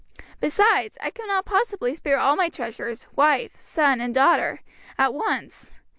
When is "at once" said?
4.97-5.73